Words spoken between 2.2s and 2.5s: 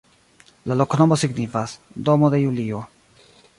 de